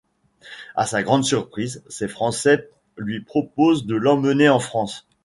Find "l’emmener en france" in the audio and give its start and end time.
3.95-5.05